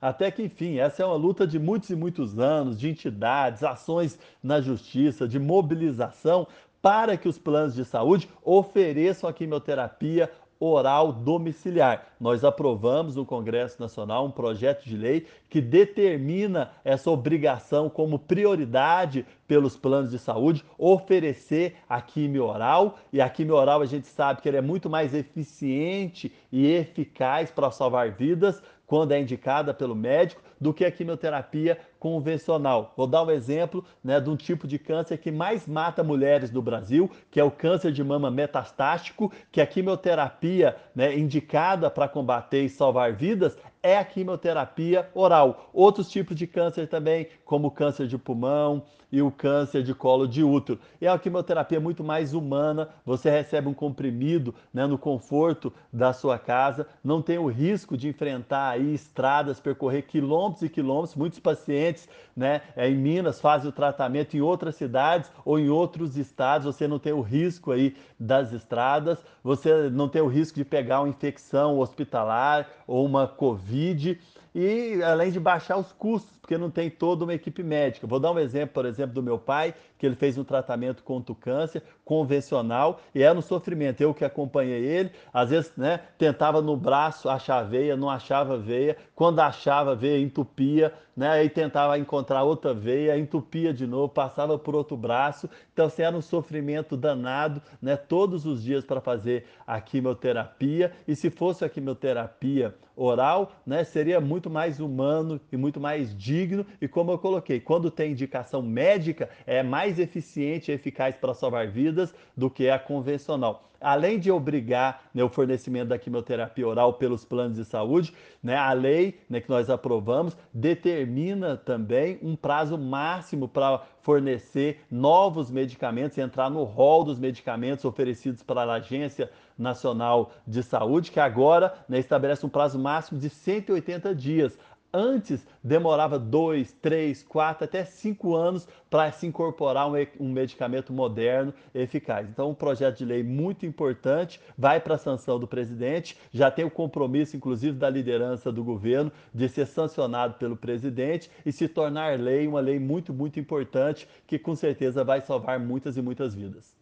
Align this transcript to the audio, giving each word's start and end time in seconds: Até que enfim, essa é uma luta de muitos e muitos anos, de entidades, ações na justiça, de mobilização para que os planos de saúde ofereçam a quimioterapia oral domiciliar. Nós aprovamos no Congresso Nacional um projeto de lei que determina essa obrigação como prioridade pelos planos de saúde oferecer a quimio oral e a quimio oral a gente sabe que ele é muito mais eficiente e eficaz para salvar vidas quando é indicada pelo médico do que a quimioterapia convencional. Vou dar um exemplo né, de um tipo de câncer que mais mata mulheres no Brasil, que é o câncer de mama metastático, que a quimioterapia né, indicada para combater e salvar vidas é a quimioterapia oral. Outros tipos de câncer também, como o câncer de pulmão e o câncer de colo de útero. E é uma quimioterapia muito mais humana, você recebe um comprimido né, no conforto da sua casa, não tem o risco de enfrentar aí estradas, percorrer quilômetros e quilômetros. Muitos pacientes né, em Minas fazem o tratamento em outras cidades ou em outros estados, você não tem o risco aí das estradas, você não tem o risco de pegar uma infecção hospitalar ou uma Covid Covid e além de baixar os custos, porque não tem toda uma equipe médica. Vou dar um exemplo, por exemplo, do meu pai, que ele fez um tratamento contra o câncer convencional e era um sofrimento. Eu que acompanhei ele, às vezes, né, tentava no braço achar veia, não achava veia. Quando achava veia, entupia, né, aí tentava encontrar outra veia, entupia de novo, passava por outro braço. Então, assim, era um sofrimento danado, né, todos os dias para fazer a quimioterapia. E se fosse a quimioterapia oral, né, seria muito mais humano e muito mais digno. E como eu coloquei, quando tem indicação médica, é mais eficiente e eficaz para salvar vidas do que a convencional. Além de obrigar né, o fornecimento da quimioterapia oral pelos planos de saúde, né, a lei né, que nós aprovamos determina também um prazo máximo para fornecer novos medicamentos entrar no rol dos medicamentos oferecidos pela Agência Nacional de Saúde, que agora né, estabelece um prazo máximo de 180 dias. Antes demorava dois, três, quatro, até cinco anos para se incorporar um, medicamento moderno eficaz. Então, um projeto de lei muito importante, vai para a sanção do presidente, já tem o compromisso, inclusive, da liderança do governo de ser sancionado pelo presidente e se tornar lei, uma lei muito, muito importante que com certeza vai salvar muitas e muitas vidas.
Até 0.00 0.30
que 0.30 0.42
enfim, 0.42 0.78
essa 0.78 1.02
é 1.02 1.06
uma 1.06 1.16
luta 1.16 1.46
de 1.46 1.58
muitos 1.58 1.90
e 1.90 1.96
muitos 1.96 2.38
anos, 2.38 2.78
de 2.78 2.88
entidades, 2.88 3.64
ações 3.64 4.18
na 4.42 4.60
justiça, 4.60 5.26
de 5.26 5.38
mobilização 5.38 6.46
para 6.80 7.16
que 7.16 7.28
os 7.28 7.38
planos 7.38 7.74
de 7.74 7.84
saúde 7.84 8.28
ofereçam 8.44 9.28
a 9.28 9.32
quimioterapia 9.32 10.30
oral 10.60 11.12
domiciliar. 11.12 12.06
Nós 12.20 12.44
aprovamos 12.44 13.14
no 13.14 13.24
Congresso 13.24 13.80
Nacional 13.80 14.26
um 14.26 14.30
projeto 14.30 14.84
de 14.84 14.96
lei 14.96 15.26
que 15.48 15.60
determina 15.60 16.70
essa 16.84 17.10
obrigação 17.10 17.88
como 17.88 18.18
prioridade 18.18 19.24
pelos 19.48 19.76
planos 19.76 20.10
de 20.10 20.18
saúde 20.18 20.64
oferecer 20.76 21.76
a 21.88 22.00
quimio 22.00 22.44
oral 22.44 22.98
e 23.10 23.20
a 23.20 23.28
quimio 23.28 23.56
oral 23.56 23.80
a 23.80 23.86
gente 23.86 24.06
sabe 24.06 24.42
que 24.42 24.48
ele 24.48 24.58
é 24.58 24.62
muito 24.62 24.90
mais 24.90 25.14
eficiente 25.14 26.30
e 26.52 26.66
eficaz 26.66 27.50
para 27.50 27.70
salvar 27.70 28.12
vidas 28.12 28.62
quando 28.88 29.12
é 29.12 29.20
indicada 29.20 29.74
pelo 29.74 29.94
médico 29.94 30.42
do 30.58 30.72
que 30.72 30.84
a 30.84 30.90
quimioterapia 30.90 31.78
convencional. 32.00 32.94
Vou 32.96 33.06
dar 33.06 33.22
um 33.22 33.30
exemplo 33.30 33.84
né, 34.02 34.18
de 34.18 34.30
um 34.30 34.36
tipo 34.36 34.66
de 34.66 34.78
câncer 34.78 35.18
que 35.18 35.30
mais 35.30 35.66
mata 35.66 36.02
mulheres 36.02 36.50
no 36.50 36.62
Brasil, 36.62 37.10
que 37.30 37.38
é 37.38 37.44
o 37.44 37.50
câncer 37.50 37.92
de 37.92 38.02
mama 38.02 38.30
metastático, 38.30 39.30
que 39.52 39.60
a 39.60 39.66
quimioterapia 39.66 40.74
né, 40.94 41.16
indicada 41.16 41.90
para 41.90 42.08
combater 42.08 42.64
e 42.64 42.68
salvar 42.68 43.12
vidas 43.12 43.56
é 43.82 43.96
a 43.96 44.04
quimioterapia 44.04 45.08
oral. 45.14 45.70
Outros 45.72 46.08
tipos 46.10 46.36
de 46.36 46.46
câncer 46.46 46.88
também, 46.88 47.28
como 47.44 47.68
o 47.68 47.70
câncer 47.70 48.06
de 48.06 48.18
pulmão 48.18 48.82
e 49.10 49.22
o 49.22 49.30
câncer 49.30 49.82
de 49.82 49.94
colo 49.94 50.26
de 50.26 50.42
útero. 50.42 50.78
E 51.00 51.06
é 51.06 51.10
uma 51.10 51.18
quimioterapia 51.18 51.80
muito 51.80 52.04
mais 52.04 52.34
humana, 52.34 52.90
você 53.06 53.30
recebe 53.30 53.68
um 53.68 53.74
comprimido 53.74 54.54
né, 54.72 54.86
no 54.86 54.98
conforto 54.98 55.72
da 55.92 56.12
sua 56.12 56.38
casa, 56.38 56.86
não 57.02 57.22
tem 57.22 57.38
o 57.38 57.46
risco 57.46 57.96
de 57.96 58.08
enfrentar 58.08 58.70
aí 58.70 58.92
estradas, 58.92 59.60
percorrer 59.60 60.02
quilômetros 60.02 60.62
e 60.62 60.68
quilômetros. 60.68 61.14
Muitos 61.14 61.38
pacientes 61.38 62.08
né, 62.36 62.60
em 62.76 62.94
Minas 62.94 63.40
fazem 63.40 63.68
o 63.68 63.72
tratamento 63.72 64.36
em 64.36 64.40
outras 64.40 64.74
cidades 64.74 65.30
ou 65.44 65.58
em 65.58 65.70
outros 65.70 66.16
estados, 66.16 66.66
você 66.66 66.86
não 66.86 66.98
tem 66.98 67.12
o 67.12 67.22
risco 67.22 67.72
aí 67.72 67.96
das 68.20 68.52
estradas, 68.52 69.24
você 69.42 69.88
não 69.88 70.08
tem 70.08 70.20
o 70.20 70.26
risco 70.26 70.56
de 70.56 70.64
pegar 70.64 71.00
uma 71.00 71.08
infecção 71.08 71.78
hospitalar 71.78 72.68
ou 72.86 73.06
uma 73.06 73.26
Covid 73.26 73.67
Covid 73.68 74.18
e 74.60 75.00
além 75.04 75.30
de 75.30 75.38
baixar 75.38 75.76
os 75.76 75.92
custos, 75.92 76.36
porque 76.36 76.58
não 76.58 76.68
tem 76.68 76.90
toda 76.90 77.22
uma 77.22 77.34
equipe 77.34 77.62
médica. 77.62 78.08
Vou 78.08 78.18
dar 78.18 78.32
um 78.32 78.38
exemplo, 78.40 78.74
por 78.74 78.86
exemplo, 78.86 79.14
do 79.14 79.22
meu 79.22 79.38
pai, 79.38 79.72
que 79.98 80.04
ele 80.04 80.16
fez 80.16 80.36
um 80.36 80.42
tratamento 80.42 81.04
contra 81.04 81.30
o 81.30 81.34
câncer 81.34 81.82
convencional 82.04 83.00
e 83.14 83.22
era 83.22 83.38
um 83.38 83.42
sofrimento. 83.42 84.00
Eu 84.00 84.14
que 84.14 84.24
acompanhei 84.24 84.82
ele, 84.82 85.12
às 85.32 85.50
vezes, 85.50 85.72
né, 85.76 86.00
tentava 86.16 86.62
no 86.62 86.76
braço 86.76 87.28
achar 87.28 87.62
veia, 87.62 87.96
não 87.96 88.08
achava 88.08 88.56
veia. 88.56 88.96
Quando 89.14 89.38
achava 89.40 89.94
veia, 89.94 90.18
entupia, 90.18 90.92
né, 91.14 91.28
aí 91.28 91.50
tentava 91.50 91.98
encontrar 91.98 92.42
outra 92.44 92.72
veia, 92.72 93.18
entupia 93.18 93.72
de 93.72 93.86
novo, 93.86 94.08
passava 94.08 94.58
por 94.58 94.74
outro 94.74 94.96
braço. 94.96 95.50
Então, 95.72 95.86
assim, 95.86 96.02
era 96.02 96.16
um 96.16 96.22
sofrimento 96.22 96.96
danado, 96.96 97.60
né, 97.80 97.94
todos 97.94 98.46
os 98.46 98.62
dias 98.62 98.84
para 98.84 99.00
fazer 99.00 99.44
a 99.66 99.80
quimioterapia. 99.80 100.92
E 101.06 101.14
se 101.14 101.28
fosse 101.28 101.64
a 101.64 101.68
quimioterapia 101.68 102.74
oral, 102.96 103.52
né, 103.64 103.84
seria 103.84 104.20
muito 104.20 104.47
mais 104.48 104.80
humano 104.80 105.40
e 105.50 105.56
muito 105.56 105.80
mais 105.80 106.16
digno. 106.16 106.64
E 106.80 106.88
como 106.88 107.12
eu 107.12 107.18
coloquei, 107.18 107.60
quando 107.60 107.90
tem 107.90 108.12
indicação 108.12 108.62
médica, 108.62 109.28
é 109.46 109.62
mais 109.62 109.98
eficiente 109.98 110.70
e 110.70 110.74
eficaz 110.74 111.16
para 111.16 111.34
salvar 111.34 111.68
vidas 111.68 112.14
do 112.36 112.50
que 112.50 112.68
a 112.68 112.78
convencional. 112.78 113.68
Além 113.80 114.18
de 114.18 114.30
obrigar 114.30 115.08
né, 115.14 115.22
o 115.22 115.28
fornecimento 115.28 115.88
da 115.88 115.98
quimioterapia 115.98 116.66
oral 116.66 116.94
pelos 116.94 117.24
planos 117.24 117.56
de 117.56 117.64
saúde, 117.64 118.12
né, 118.42 118.56
a 118.56 118.72
lei 118.72 119.20
né, 119.30 119.40
que 119.40 119.48
nós 119.48 119.70
aprovamos 119.70 120.36
determina 120.52 121.56
também 121.56 122.18
um 122.22 122.34
prazo 122.34 122.76
máximo 122.76 123.48
para 123.48 123.82
fornecer 124.00 124.80
novos 124.90 125.50
medicamentos 125.50 126.18
entrar 126.18 126.50
no 126.50 126.64
rol 126.64 127.04
dos 127.04 127.18
medicamentos 127.18 127.84
oferecidos 127.84 128.42
pela 128.42 128.64
Agência 128.72 129.30
Nacional 129.56 130.32
de 130.46 130.62
Saúde, 130.62 131.10
que 131.10 131.20
agora 131.20 131.74
né, 131.88 131.98
estabelece 131.98 132.44
um 132.44 132.48
prazo 132.48 132.78
máximo 132.78 133.20
de 133.20 133.28
180 133.28 134.14
dias. 134.14 134.58
Antes 134.92 135.46
demorava 135.62 136.18
dois, 136.18 136.72
três, 136.72 137.22
quatro, 137.22 137.64
até 137.64 137.84
cinco 137.84 138.34
anos 138.34 138.66
para 138.88 139.12
se 139.12 139.26
incorporar 139.26 139.86
um, 139.86 140.32
medicamento 140.32 140.94
moderno 140.94 141.52
eficaz. 141.74 142.26
Então, 142.26 142.50
um 142.50 142.54
projeto 142.54 142.96
de 142.96 143.04
lei 143.04 143.22
muito 143.22 143.66
importante, 143.66 144.40
vai 144.56 144.80
para 144.80 144.94
a 144.94 144.98
sanção 144.98 145.38
do 145.38 145.46
presidente, 145.46 146.16
já 146.32 146.50
tem 146.50 146.64
o 146.64 146.70
compromisso, 146.70 147.36
inclusive, 147.36 147.76
da 147.76 147.90
liderança 147.90 148.50
do 148.50 148.64
governo 148.64 149.12
de 149.34 149.46
ser 149.50 149.66
sancionado 149.66 150.34
pelo 150.34 150.56
presidente 150.56 151.30
e 151.44 151.52
se 151.52 151.68
tornar 151.68 152.18
lei, 152.18 152.46
uma 152.46 152.60
lei 152.60 152.78
muito, 152.78 153.12
muito 153.12 153.38
importante 153.38 154.08
que 154.26 154.38
com 154.38 154.54
certeza 154.54 155.04
vai 155.04 155.20
salvar 155.20 155.60
muitas 155.60 155.98
e 155.98 156.02
muitas 156.02 156.34
vidas. 156.34 156.77